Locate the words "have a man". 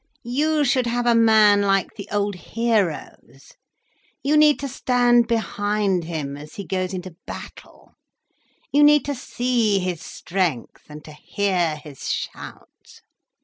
0.87-1.61